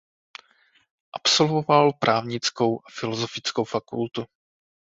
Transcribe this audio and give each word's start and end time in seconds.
Absolvoval 1.13 1.93
právnickou 1.99 2.77
a 2.79 2.87
filozofickou 2.91 3.63
fakultu. 3.63 4.25